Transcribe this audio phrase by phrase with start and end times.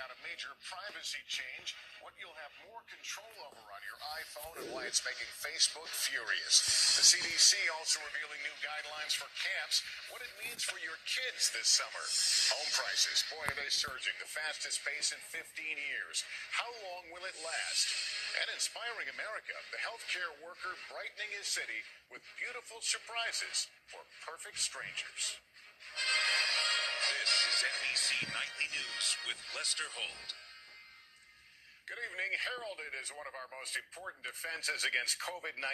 [0.00, 4.68] out a major privacy change, what you'll have more control over on your iPhone, and
[4.72, 6.64] why it's making Facebook furious.
[6.96, 11.68] The CDC also revealing new guidelines for camps, what it means for your kids this
[11.68, 12.04] summer.
[12.56, 15.44] Home prices, boy, are they surging, the fastest pace in 15
[15.76, 16.24] years.
[16.56, 17.86] How long will it last?
[18.40, 25.36] And inspiring America, the healthcare worker brightening his city with beautiful surprises for perfect strangers.
[27.60, 30.49] NBC Nightly News with Lester Holt.
[31.90, 32.38] Good evening.
[32.46, 35.66] Heralded as one of our most important defenses against COVID 19,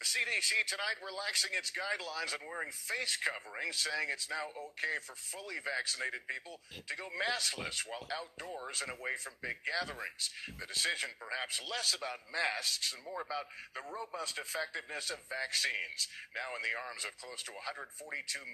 [0.00, 5.12] the CDC tonight relaxing its guidelines on wearing face coverings, saying it's now okay for
[5.12, 10.32] fully vaccinated people to go maskless while outdoors and away from big gatherings.
[10.56, 16.56] The decision perhaps less about masks and more about the robust effectiveness of vaccines, now
[16.56, 17.92] in the arms of close to 142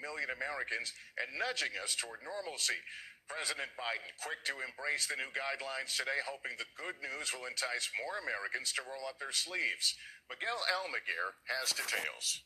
[0.03, 2.83] million Americans and nudging us toward normalcy.
[3.31, 7.91] President Biden quick to embrace the new guidelines today, hoping the good news will entice
[7.99, 9.95] more Americans to roll up their sleeves.
[10.31, 12.43] Miguel Almaguer has details.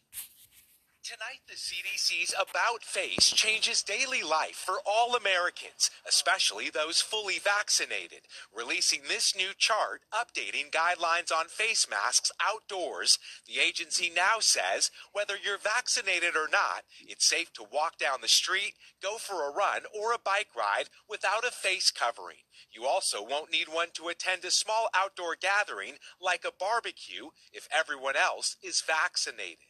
[1.06, 8.22] Tonight, the CDC's About Face changes daily life for all Americans, especially those fully vaccinated,
[8.52, 13.20] releasing this new chart updating guidelines on face masks outdoors.
[13.46, 18.26] The agency now says whether you're vaccinated or not, it's safe to walk down the
[18.26, 22.42] street, go for a run, or a bike ride without a face covering.
[22.72, 27.68] You also won't need one to attend a small outdoor gathering like a barbecue if
[27.70, 29.65] everyone else is vaccinated.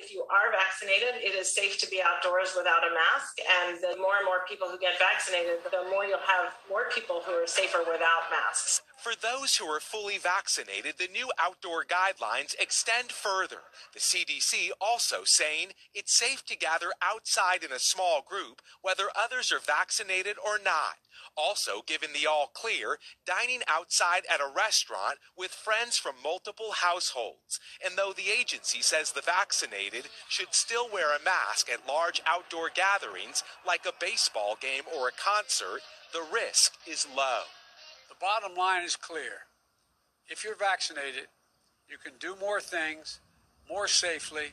[0.00, 3.36] If you are vaccinated, it is safe to be outdoors without a mask.
[3.44, 7.20] And the more and more people who get vaccinated, the more you'll have more people
[7.20, 8.80] who are safer without masks.
[9.00, 13.62] For those who are fully vaccinated, the new outdoor guidelines extend further.
[13.94, 19.50] The CDC also saying it's safe to gather outside in a small group, whether others
[19.52, 21.00] are vaccinated or not.
[21.34, 27.58] Also, given the all clear, dining outside at a restaurant with friends from multiple households.
[27.82, 32.68] And though the agency says the vaccinated should still wear a mask at large outdoor
[32.68, 35.80] gatherings like a baseball game or a concert,
[36.12, 37.44] the risk is low.
[38.10, 39.46] The bottom line is clear.
[40.28, 41.28] If you're vaccinated,
[41.88, 43.20] you can do more things
[43.68, 44.48] more safely,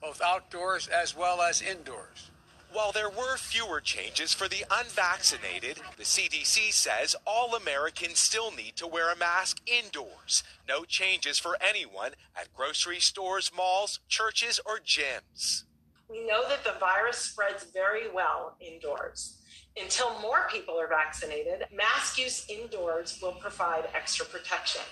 [0.00, 2.30] both outdoors as well as indoors.
[2.72, 8.76] While there were fewer changes for the unvaccinated, the CDC says all Americans still need
[8.76, 10.44] to wear a mask indoors.
[10.68, 15.64] No changes for anyone at grocery stores, malls, churches, or gyms.
[16.08, 19.39] We know that the virus spreads very well indoors.
[19.76, 24.82] Until more people are vaccinated, mask use indoors will provide extra protection.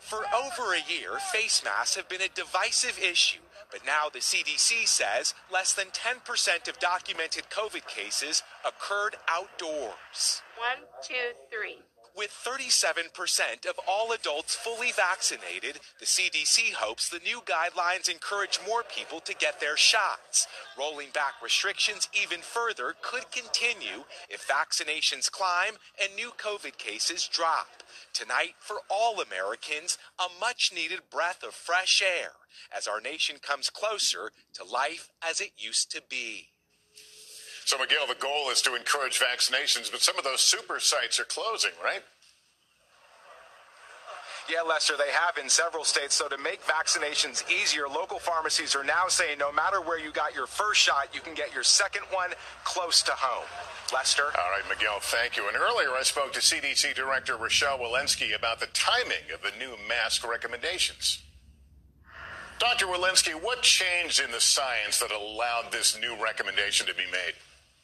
[0.00, 3.40] For over a year, face masks have been a divisive issue.
[3.70, 10.42] But now the CDC says less than 10% of documented COVID cases occurred outdoors.
[10.56, 11.78] One, two, three.
[12.16, 18.82] With 37% of all adults fully vaccinated, the CDC hopes the new guidelines encourage more
[18.82, 20.46] people to get their shots.
[20.78, 27.82] Rolling back restrictions even further could continue if vaccinations climb and new COVID cases drop.
[28.14, 32.32] Tonight, for all Americans, a much needed breath of fresh air
[32.74, 36.48] as our nation comes closer to life as it used to be.
[37.66, 41.24] So, Miguel, the goal is to encourage vaccinations, but some of those super sites are
[41.24, 42.00] closing, right?
[44.48, 46.14] Yeah, Lester, they have in several states.
[46.14, 50.32] So to make vaccinations easier, local pharmacies are now saying no matter where you got
[50.32, 52.30] your first shot, you can get your second one
[52.62, 53.48] close to home.
[53.92, 54.26] Lester?
[54.26, 55.48] All right, Miguel, thank you.
[55.48, 59.74] And earlier I spoke to CDC Director Rochelle Walensky about the timing of the new
[59.88, 61.20] mask recommendations.
[62.60, 62.86] Dr.
[62.86, 67.34] Walensky, what changed in the science that allowed this new recommendation to be made?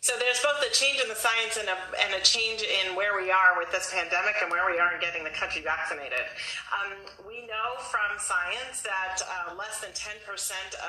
[0.02, 3.14] So there's both a change in the science and a, and a change in where
[3.14, 6.26] we are with this pandemic and where we are in getting the country vaccinated.
[6.74, 10.26] Um, we know from science that uh, less than 10%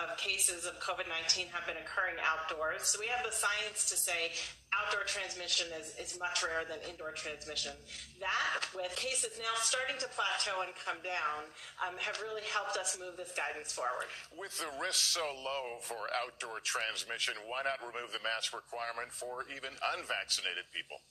[0.02, 2.90] of cases of COVID 19 have been occurring outdoors.
[2.90, 4.34] So we have the science to say
[4.80, 7.74] outdoor transmission is, is much rarer than indoor transmission.
[8.20, 11.50] That, with cases now starting to plateau and come down,
[11.82, 14.10] um, have really helped us move this guidance forward.
[14.34, 19.46] With the risk so low for outdoor transmission, why not remove the mask requirement for
[19.52, 21.02] even unvaccinated people?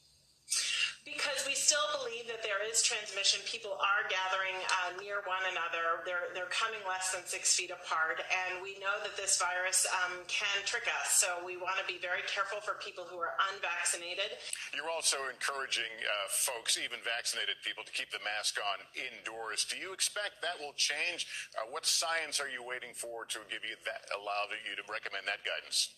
[1.02, 3.42] Because we still believe that there is transmission.
[3.42, 6.06] People are gathering uh, near one another.
[6.06, 8.22] They're, they're coming less than six feet apart.
[8.22, 11.18] And we know that this virus um, can trick us.
[11.18, 14.38] So we want to be very careful for people who are unvaccinated.
[14.70, 19.66] You're also encouraging uh, folks, even vaccinated people, to keep the mask on indoors.
[19.66, 21.26] Do you expect that will change?
[21.58, 25.26] Uh, what science are you waiting for to give you that, allow you to recommend
[25.26, 25.90] that guidance?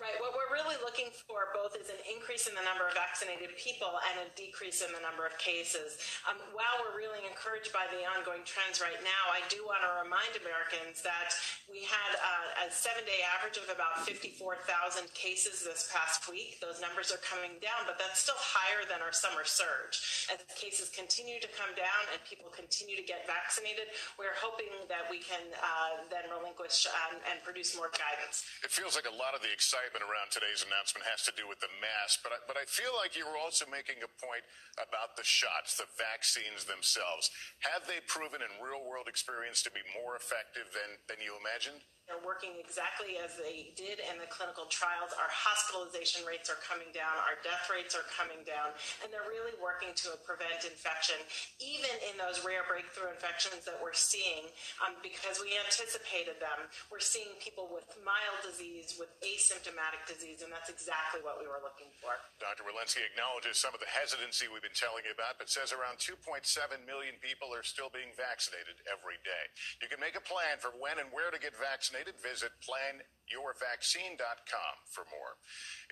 [0.00, 0.16] Right.
[0.16, 4.00] What we're really looking for both is an increase in the number of vaccinated people
[4.08, 6.00] and a decrease in the number of cases.
[6.24, 10.00] Um, while we're really encouraged by the ongoing trends right now, I do want to
[10.00, 11.36] remind Americans that
[11.68, 14.40] we had uh, a seven day average of about 54,000
[15.12, 16.56] cases this past week.
[16.64, 20.00] Those numbers are coming down, but that's still higher than our summer surge.
[20.32, 25.04] As cases continue to come down and people continue to get vaccinated, we're hoping that
[25.12, 28.48] we can uh, then relinquish um, and produce more guidance.
[28.64, 31.60] It feels like a lot of the excitement around today's announcement has to do with
[31.60, 34.42] the mask, but I, but I feel like you were also making a point
[34.80, 37.28] about the shots, the vaccines themselves.
[37.66, 41.84] Have they proven in real world experience to be more effective than, than you imagined?
[42.10, 45.14] They're working exactly as they did in the clinical trials.
[45.14, 49.54] Our hospitalization rates are coming down, our death rates are coming down, and they're really
[49.62, 51.14] working to prevent infection,
[51.62, 54.50] even in those rare breakthrough infections that we're seeing,
[54.82, 56.66] um, because we anticipated them.
[56.90, 61.62] We're seeing people with mild disease, with asymptomatic disease, and that's exactly what we were
[61.62, 62.18] looking for.
[62.42, 62.66] Dr.
[62.66, 66.42] Walensky acknowledges some of the hesitancy we've been telling you about, but says around 2.7
[66.90, 69.46] million people are still being vaccinated every day.
[69.78, 74.74] You can make a plan for when and where to get vaccinated vaccinated, visit planyourvaccine.com
[74.88, 75.36] for more.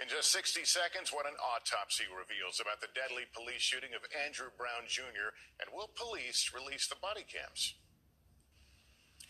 [0.02, 4.48] In just 60 seconds, what an autopsy reveals about the deadly police shooting of Andrew
[4.56, 5.36] Brown Jr.
[5.60, 7.74] And will police release the body cams?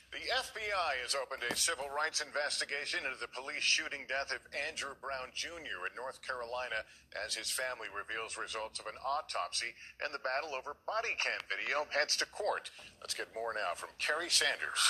[0.09, 4.97] The FBI has opened a civil rights investigation into the police shooting death of Andrew
[5.05, 5.85] Brown Jr.
[5.85, 6.81] in North Carolina
[7.13, 11.85] as his family reveals results of an autopsy and the battle over body cam video
[11.93, 12.73] heads to court.
[13.05, 14.81] Let's get more now from Kerry Sanders.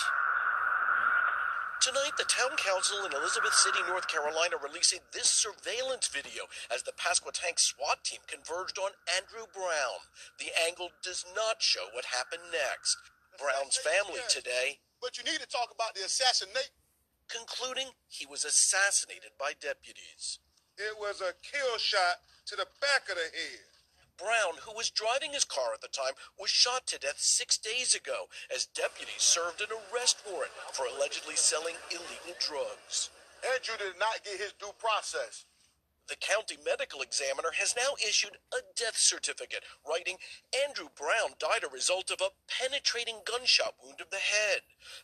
[1.79, 6.91] Tonight, the town council in Elizabeth City, North Carolina, releasing this surveillance video as the
[6.99, 10.03] Pasquotank SWAT team converged on Andrew Brown.
[10.43, 12.99] The angle does not show what happened next.
[13.39, 14.83] Brown's family today.
[14.99, 16.75] But you need to talk about the assassination.
[17.31, 20.43] Concluding he was assassinated by deputies.
[20.75, 23.78] It was a kill shot to the back of the head.
[24.19, 27.95] Brown, who was driving his car at the time, was shot to death six days
[27.95, 33.11] ago as deputies served an arrest warrant for allegedly selling illegal drugs.
[33.47, 35.47] Andrew did not get his due process.
[36.09, 40.17] The county medical examiner has now issued a death certificate, writing
[40.65, 44.63] Andrew Brown died a result of a penetrating gunshot wound of the head.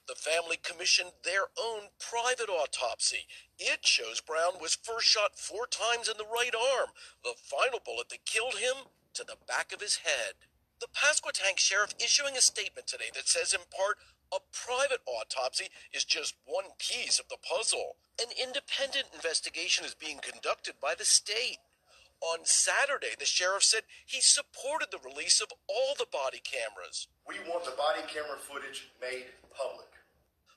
[0.08, 3.28] The family commissioned their own private autopsy.
[3.58, 6.88] It shows Brown was first shot four times in the right arm.
[7.22, 10.34] The final bullet that killed him to the back of his head.
[10.80, 13.98] The Pasquotank sheriff issuing a statement today that says, in part,
[14.32, 17.96] a private autopsy is just one piece of the puzzle.
[18.20, 21.58] An independent investigation is being conducted by the state.
[22.20, 27.08] On Saturday, the sheriff said he supported the release of all the body cameras.
[27.28, 29.83] We want the body camera footage made public.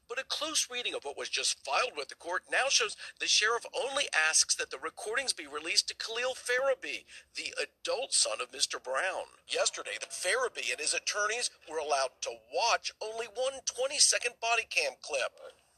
[0.10, 3.28] But a close reading of what was just filed with the court now shows the
[3.28, 7.04] sheriff only asks that the recordings be released to Khalil Ferebee,
[7.36, 8.82] the adult son of Mr.
[8.82, 9.28] Brown.
[9.48, 14.64] Yesterday, the Ferebee and his attorneys were allowed to watch only one 20 second body
[14.70, 15.36] cam clip.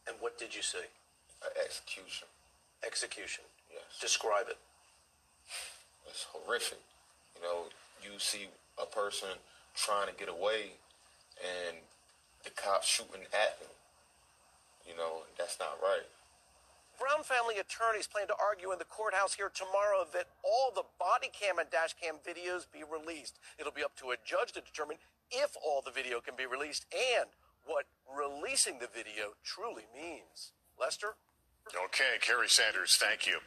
[0.07, 0.85] And what did you see?
[1.41, 2.27] Uh, execution.
[2.85, 3.43] Execution.
[3.73, 3.81] Yes.
[3.99, 4.57] Describe it.
[6.07, 6.79] It's horrific.
[7.35, 7.63] You know,
[8.03, 8.47] you see
[8.81, 9.29] a person
[9.75, 10.77] trying to get away
[11.41, 11.77] and
[12.43, 13.69] the cops shooting at them
[14.89, 16.09] you know, that's not right.
[16.97, 21.31] Brown family attorneys plan to argue in the courthouse here tomorrow that all the body
[21.31, 23.39] cam and dash cam videos be released.
[23.55, 24.97] It'll be up to a judge to determine
[25.31, 27.31] if all the video can be released and
[27.63, 30.51] what releasing the video truly means.
[30.75, 31.15] Lester?
[31.69, 33.37] Okay, Kerry Sanders, thank you.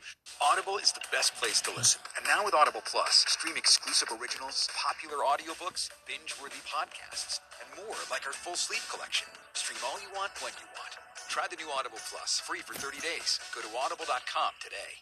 [0.41, 2.01] Audible is the best place to listen.
[2.17, 8.25] And now with Audible Plus, stream exclusive originals, popular audiobooks, binge-worthy podcasts, and more like
[8.25, 9.27] our full sleep collection.
[9.53, 11.02] Stream all you want when you want
[11.33, 13.41] Try the new Audible Plus, free for 30 days.
[13.57, 15.01] Go to audible.com today.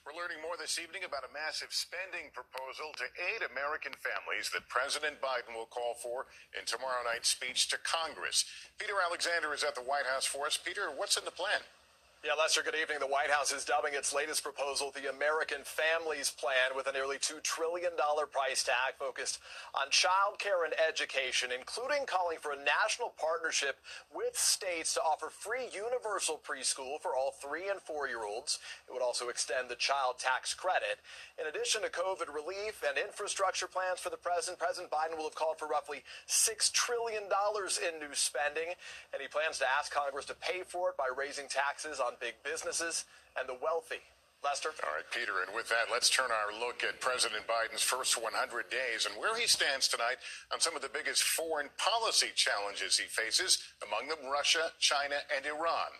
[0.00, 4.64] We're learning more this evening about a massive spending proposal to aid American families that
[4.72, 8.48] President Biden will call for in tomorrow night's speech to Congress.
[8.80, 10.56] Peter Alexander is at the White House for us.
[10.56, 11.60] Peter, what's in the plan?
[12.26, 12.98] Yeah, Lester, good evening.
[12.98, 17.14] The White House is dubbing its latest proposal the American Families Plan with a nearly
[17.14, 19.38] $2 trillion price tag focused
[19.70, 23.78] on child care and education, including calling for a national partnership
[24.10, 28.58] with states to offer free universal preschool for all three and four year olds.
[28.90, 30.98] It would also extend the child tax credit.
[31.38, 35.38] In addition to COVID relief and infrastructure plans for the president, President Biden will have
[35.38, 38.74] called for roughly $6 trillion in new spending,
[39.14, 42.16] and he plans to ask Congress to pay for it by raising taxes on on
[42.20, 43.04] big businesses
[43.36, 44.00] and the wealthy.
[44.40, 44.70] Lester?
[44.86, 48.30] All right, Peter, and with that, let's turn our look at President Biden's first 100
[48.70, 50.22] days and where he stands tonight
[50.54, 55.44] on some of the biggest foreign policy challenges he faces, among them Russia, China, and
[55.44, 55.90] Iran.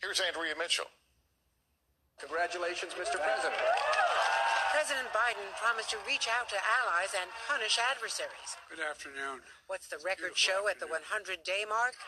[0.00, 0.86] Here's Andrea Mitchell.
[2.22, 3.18] Congratulations, Mr.
[3.18, 3.66] President.
[4.70, 8.54] President Biden promised to reach out to allies and punish adversaries.
[8.70, 9.42] Good afternoon.
[9.66, 11.98] What's the record show at the 100 day mark?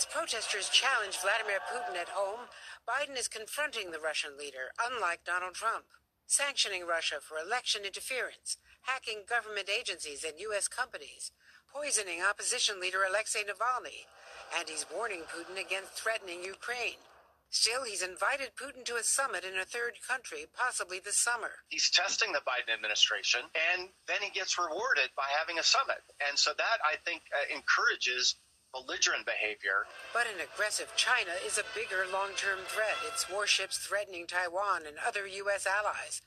[0.00, 2.48] As protesters challenge Vladimir Putin at home,
[2.88, 5.84] Biden is confronting the Russian leader, unlike Donald Trump,
[6.26, 8.56] sanctioning Russia for election interference,
[8.88, 10.68] hacking government agencies and U.S.
[10.68, 11.32] companies,
[11.68, 14.08] poisoning opposition leader Alexei Navalny,
[14.56, 17.04] and he's warning Putin against threatening Ukraine.
[17.50, 21.60] Still, he's invited Putin to a summit in a third country, possibly this summer.
[21.68, 23.42] He's testing the Biden administration,
[23.76, 26.00] and then he gets rewarded by having a summit.
[26.26, 28.36] And so that, I think, uh, encourages
[28.72, 29.86] belligerent behavior.
[30.14, 32.96] But an aggressive China is a bigger long term threat.
[33.06, 35.66] Its warships threatening Taiwan and other U.S.
[35.66, 36.22] allies,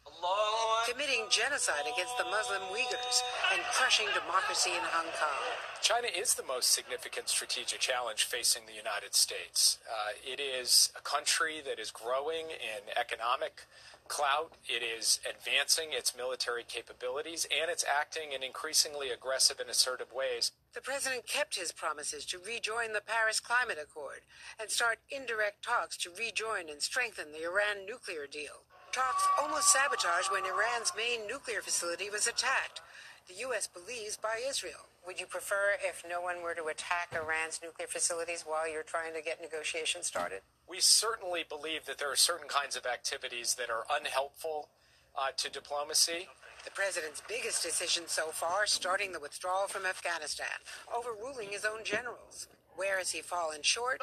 [0.87, 5.43] committing genocide against the Muslim Uyghurs, and crushing democracy in Hong Kong.
[5.81, 9.79] China is the most significant strategic challenge facing the United States.
[9.83, 13.67] Uh, it is a country that is growing in economic
[14.07, 14.53] clout.
[14.65, 20.51] It is advancing its military capabilities and it's acting in increasingly aggressive and assertive ways.
[20.73, 24.21] The president kept his promises to rejoin the Paris Climate Accord
[24.59, 28.65] and start indirect talks to rejoin and strengthen the Iran nuclear deal.
[28.91, 32.81] Talks almost sabotaged when Iran's main nuclear facility was attacked.
[33.27, 33.67] The U.S.
[33.67, 34.85] believes by Israel.
[35.05, 39.13] Would you prefer if no one were to attack Iran's nuclear facilities while you're trying
[39.13, 40.39] to get negotiations started?
[40.67, 44.69] We certainly believe that there are certain kinds of activities that are unhelpful
[45.17, 46.29] uh, to diplomacy.
[46.63, 52.47] The president's biggest decision so far, starting the withdrawal from Afghanistan, overruling his own generals.
[52.77, 53.99] Where has he fallen short?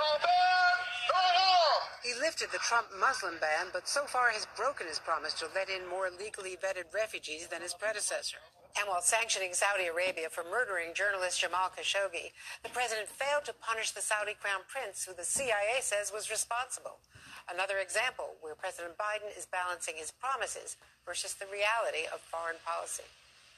[2.05, 5.71] He lifted the Trump Muslim ban, but so far has broken his promise to let
[5.71, 8.39] in more legally vetted refugees than his predecessor.
[8.79, 12.31] And while sanctioning Saudi Arabia for murdering journalist Jamal Khashoggi,
[12.63, 17.03] the president failed to punish the Saudi crown prince, who the CIA says was responsible.
[17.51, 23.05] Another example where President Biden is balancing his promises versus the reality of foreign policy.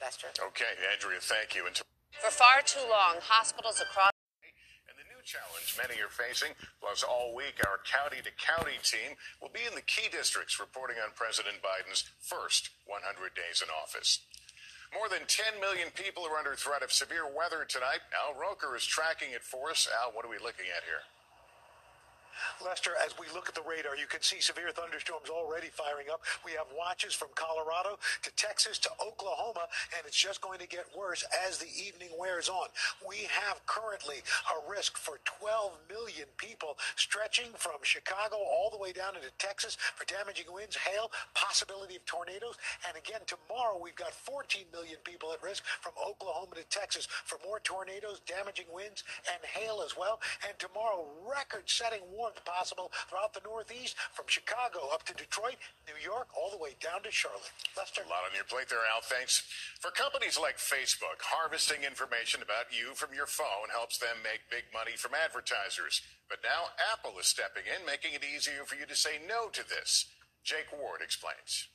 [0.00, 0.34] Lester.
[0.34, 1.62] Okay, Andrea, thank you.
[2.18, 4.10] For far too long, hospitals across
[4.90, 6.52] and the new challenge many are facing.
[6.82, 10.98] Plus, all week, our county to county team will be in the key districts reporting
[10.98, 14.20] on President Biden's first 100 days in office.
[14.92, 18.04] More than 10 million people are under threat of severe weather tonight.
[18.12, 19.88] Al Roker is tracking it for us.
[19.88, 21.00] Al, what are we looking at here?
[22.64, 26.22] Lester, as we look at the radar, you can see severe thunderstorms already firing up.
[26.44, 30.86] We have watches from Colorado to Texas to Oklahoma, and it's just going to get
[30.96, 32.68] worse as the evening wears on.
[33.06, 38.92] We have currently a risk for 12 million people stretching from Chicago all the way
[38.92, 42.56] down into Texas for damaging winds, hail, possibility of tornadoes.
[42.88, 47.38] And again, tomorrow we've got 14 million people at risk from Oklahoma to Texas for
[47.44, 50.20] more tornadoes, damaging winds, and hail as well.
[50.46, 55.56] And tomorrow, record setting warmth possible throughout the Northeast, from Chicago up to Detroit,
[55.86, 57.52] New York, all the way down to Charlotte.
[57.76, 58.02] Lester.
[58.06, 59.02] A lot on your plate there, Al.
[59.02, 59.42] Thanks.
[59.80, 64.66] For companies like Facebook, harvesting information about you from your phone helps them make big
[64.72, 66.02] money from advertisers.
[66.28, 69.62] But now Apple is stepping in, making it easier for you to say no to
[69.66, 70.06] this.
[70.42, 71.68] Jake Ward explains.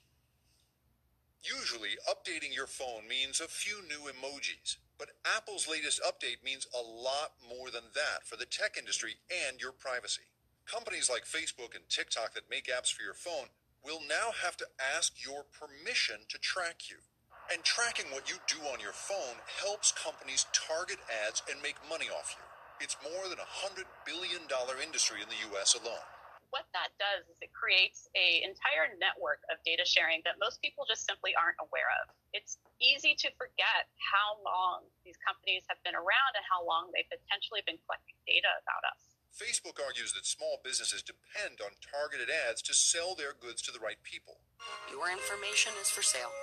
[1.43, 4.77] Usually, updating your phone means a few new emojis.
[4.97, 9.15] But Apple's latest update means a lot more than that for the tech industry
[9.47, 10.23] and your privacy.
[10.67, 13.55] Companies like Facebook and TikTok that make apps for your phone
[13.87, 16.99] will now have to ask your permission to track you.
[17.47, 22.11] And tracking what you do on your phone helps companies target ads and make money
[22.11, 22.43] off you.
[22.83, 24.43] It's more than a $100 billion
[24.83, 25.71] industry in the U.S.
[25.71, 26.03] alone.
[26.51, 30.83] What that does is it creates an entire network of data sharing that most people
[30.83, 32.11] just simply aren't aware of.
[32.35, 37.07] It's easy to forget how long these companies have been around and how long they've
[37.07, 39.16] potentially been collecting data about us.
[39.37, 43.79] Facebook argues that small businesses depend on targeted ads to sell their goods to the
[43.79, 44.41] right people.
[44.89, 46.33] Your information is for sale.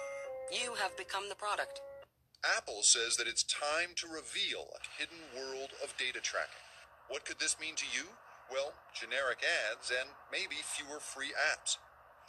[0.55, 1.83] You have become the product.
[2.47, 6.63] Apple says that it's time to reveal a hidden world of data tracking.
[7.09, 8.07] What could this mean to you?
[8.47, 11.79] Well, generic ads and maybe fewer free apps.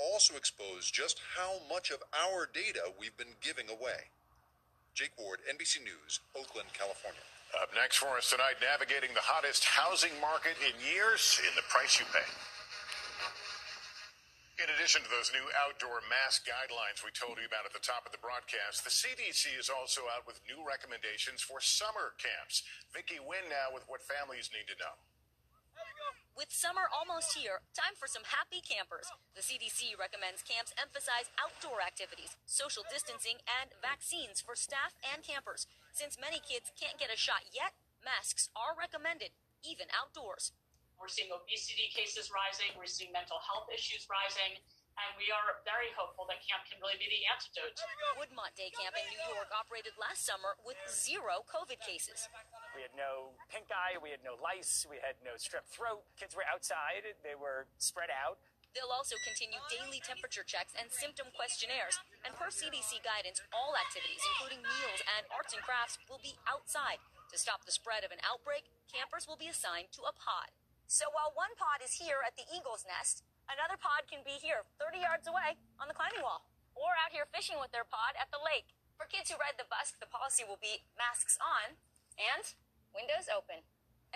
[0.01, 4.09] Also expose just how much of our data we've been giving away.
[4.95, 7.21] Jake Ward, NBC News, Oakland, California.
[7.61, 11.95] Up next for us tonight, navigating the hottest housing market in years in the price
[11.95, 12.27] you pay.
[14.59, 18.03] In addition to those new outdoor mask guidelines we told you about at the top
[18.03, 22.63] of the broadcast, the CDC is also out with new recommendations for summer camps.
[22.91, 24.95] Vicky Nguyen now with what families need to know.
[26.35, 29.07] With summer almost here, time for some happy campers.
[29.35, 35.67] The CDC recommends camps emphasize outdoor activities, social distancing, and vaccines for staff and campers.
[35.95, 37.71] Since many kids can't get a shot yet,
[38.03, 39.31] masks are recommended,
[39.63, 40.51] even outdoors.
[40.99, 42.75] We're seeing obesity cases rising.
[42.75, 44.59] We're seeing mental health issues rising.
[44.99, 47.79] And we are very hopeful that camp can really be the antidote.
[48.19, 52.27] Woodmont Day Camp in New York operated last summer with zero COVID cases.
[52.75, 56.03] We had no pink eye, we had no lice, we had no strep throat.
[56.19, 58.43] Kids were outside, they were spread out.
[58.75, 61.95] They'll also continue daily temperature checks and symptom questionnaires.
[62.27, 66.99] And per CDC guidance, all activities, including meals and arts and crafts, will be outside.
[67.31, 70.51] To stop the spread of an outbreak, campers will be assigned to a pod.
[70.91, 74.67] So while one pod is here at the Eagle's Nest, another pod can be here
[74.77, 78.29] 30 yards away on the climbing wall, or out here fishing with their pod at
[78.29, 78.75] the lake.
[78.99, 81.79] For kids who ride the bus, the policy will be masks on
[82.19, 82.43] and
[82.93, 83.63] windows open.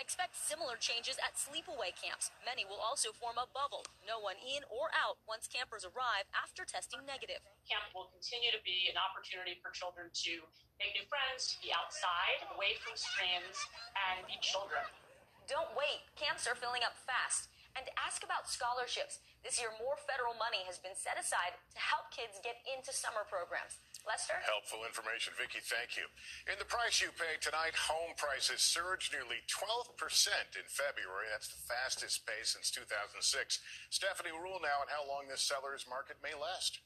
[0.00, 2.32] Expect similar changes at sleepaway camps.
[2.40, 3.84] Many will also form a bubble.
[4.08, 7.44] No one in or out once campers arrive after testing negative.
[7.68, 10.48] Camp will continue to be an opportunity for children to
[10.80, 13.60] make new friends, to be outside, away from screens,
[14.08, 14.80] and be children.
[15.44, 16.08] Don't wait.
[16.16, 17.52] Camps are filling up fast.
[17.78, 19.22] And ask about scholarships.
[19.40, 23.24] This year, more federal money has been set aside to help kids get into summer
[23.24, 23.78] programs.
[24.04, 24.36] Lester?
[24.42, 25.60] Helpful information, Vicky.
[25.62, 26.08] Thank you.
[26.48, 29.92] In the price you pay tonight, home prices surged nearly 12%
[30.56, 31.28] in February.
[31.30, 33.22] That's the fastest pace since 2006.
[33.92, 36.80] Stephanie Ruhle now on how long this seller's market may last.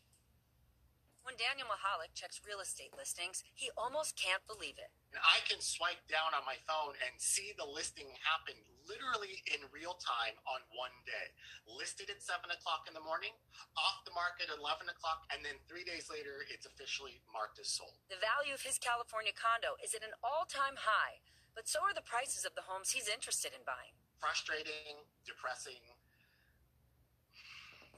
[1.24, 4.92] When Daniel Mahalik checks real estate listings, he almost can't believe it.
[5.16, 8.52] I can swipe down on my phone and see the listing happen
[8.84, 11.32] literally in real time on one day.
[11.64, 13.32] Listed at 7 o'clock in the morning,
[13.72, 17.72] off the market at 11 o'clock, and then three days later, it's officially marked as
[17.72, 17.96] sold.
[18.12, 21.24] The value of his California condo is at an all time high,
[21.56, 23.96] but so are the prices of the homes he's interested in buying.
[24.20, 25.80] Frustrating, depressing.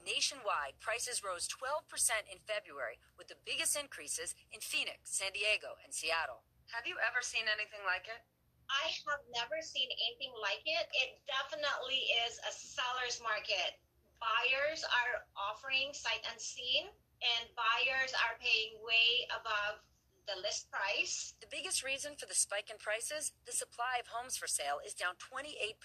[0.07, 1.83] Nationwide, prices rose 12%
[2.31, 6.47] in February, with the biggest increases in Phoenix, San Diego, and Seattle.
[6.71, 8.23] Have you ever seen anything like it?
[8.71, 10.87] I have never seen anything like it.
[10.95, 13.75] It definitely is a seller's market.
[14.23, 16.87] Buyers are offering sight unseen,
[17.19, 19.83] and buyers are paying way above
[20.23, 21.35] the list price.
[21.39, 24.95] The biggest reason for the spike in prices the supply of homes for sale is
[24.95, 25.79] down 28%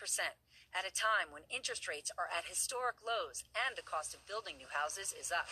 [0.72, 4.56] at a time when interest rates are at historic lows and the cost of building
[4.56, 5.48] new houses is up.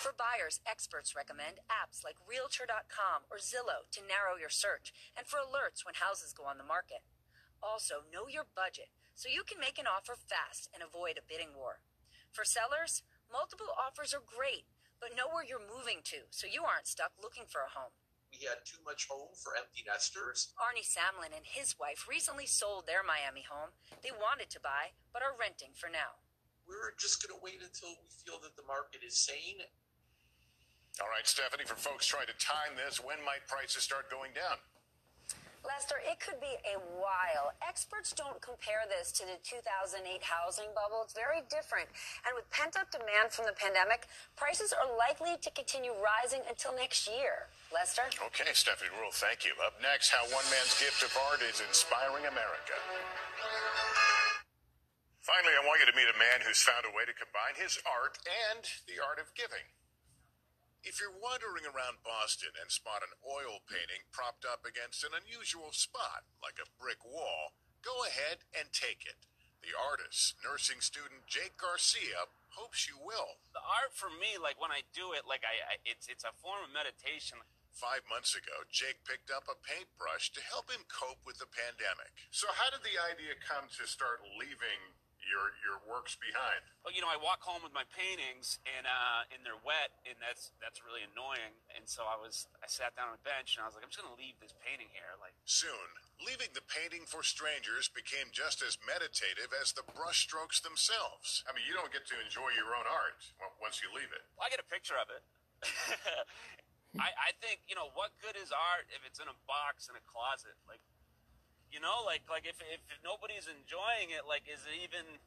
[0.00, 5.36] For buyers, experts recommend apps like Realtor.com or Zillow to narrow your search and for
[5.36, 7.04] alerts when houses go on the market.
[7.60, 11.52] Also, know your budget so you can make an offer fast and avoid a bidding
[11.52, 11.84] war.
[12.32, 14.64] For sellers, multiple offers are great,
[14.96, 17.92] but know where you're moving to so you aren't stuck looking for a home.
[18.30, 20.54] We had too much home for empty nesters.
[20.56, 25.20] Arnie Samlin and his wife recently sold their Miami home they wanted to buy, but
[25.20, 26.22] are renting for now.
[26.64, 29.66] We're just going to wait until we feel that the market is sane.
[31.02, 34.62] All right, Stephanie, for folks trying to time this, when might prices start going down?
[35.60, 37.52] Lester, it could be a while.
[37.60, 41.04] Experts don't compare this to the 2008 housing bubble.
[41.04, 41.88] It's very different.
[42.24, 44.08] And with pent up demand from the pandemic,
[44.40, 47.52] prices are likely to continue rising until next year.
[47.68, 48.08] Lester?
[48.32, 49.52] Okay, Stephanie Ruhle, thank you.
[49.60, 52.76] Up next, how one man's gift of art is inspiring America.
[55.20, 57.76] Finally, I want you to meet a man who's found a way to combine his
[57.84, 59.62] art and the art of giving.
[60.80, 65.76] If you're wandering around Boston and spot an oil painting propped up against an unusual
[65.76, 67.52] spot, like a brick wall,
[67.84, 69.28] go ahead and take it.
[69.60, 73.44] The artist, nursing student Jake Garcia, hopes you will.
[73.52, 76.32] The art for me, like when I do it, like I, I it's it's a
[76.40, 77.44] form of meditation.
[77.76, 82.10] Five months ago, Jake picked up a paintbrush to help him cope with the pandemic.
[82.34, 86.64] So, how did the idea come to start leaving your your works behind?
[86.82, 90.16] Well, you know, I walk home with my paintings, and uh, and they're wet, and
[90.20, 91.56] that's that's really annoying.
[91.72, 93.92] And so I was I sat down on a bench, and I was like, I'm
[93.92, 95.16] just gonna leave this painting here.
[95.20, 95.88] Like soon,
[96.22, 101.44] leaving the painting for strangers became just as meditative as the brushstrokes themselves.
[101.48, 103.20] I mean, you don't get to enjoy your own art
[103.60, 104.24] once you leave it.
[104.36, 105.22] Well, I get a picture of it.
[106.98, 109.94] I, I think you know what good is art if it's in a box in
[109.94, 110.82] a closet like
[111.70, 115.22] you know like like if, if nobody's enjoying it like is it even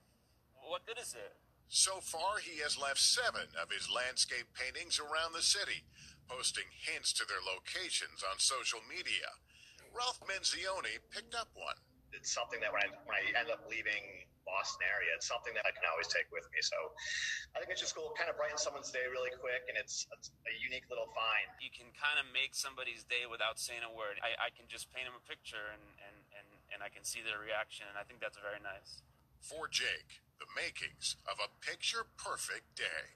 [0.60, 5.34] what good is it so far he has left seven of his landscape paintings around
[5.34, 5.88] the city
[6.28, 9.40] posting hints to their locations on social media
[9.96, 11.80] ralph menzione picked up one
[12.14, 15.66] it's something that when I, when I end up leaving Boston area, it's something that
[15.66, 16.62] I can always take with me.
[16.62, 16.78] So
[17.58, 20.30] I think it's just cool, kind of brighten someone's day really quick, and it's, it's
[20.46, 21.48] a unique little find.
[21.58, 24.22] You can kind of make somebody's day without saying a word.
[24.22, 26.13] I, I can just paint them a picture, and, and, and,
[26.74, 29.06] and I can see their reaction, and I think that's very nice.
[29.40, 33.16] For Jake, the makings of a picture perfect day.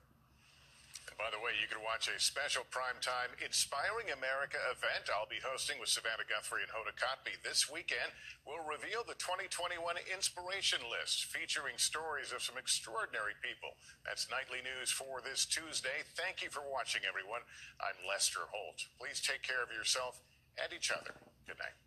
[1.08, 5.40] And by the way, you can watch a special primetime Inspiring America event I'll be
[5.40, 8.12] hosting with Savannah Guthrie and Hoda Kotb this weekend.
[8.44, 9.80] We'll reveal the 2021
[10.12, 13.80] Inspiration List featuring stories of some extraordinary people.
[14.04, 16.04] That's nightly news for this Tuesday.
[16.20, 17.48] Thank you for watching, everyone.
[17.80, 18.92] I'm Lester Holt.
[19.00, 20.20] Please take care of yourself
[20.60, 21.16] and each other.
[21.48, 21.87] Good night.